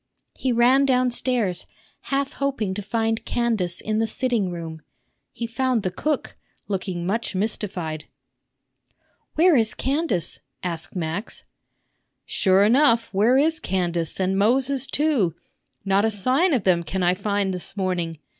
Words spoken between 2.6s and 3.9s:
to find Candace